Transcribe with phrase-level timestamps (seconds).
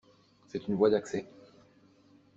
[0.47, 1.29] C’est une voie d’accès.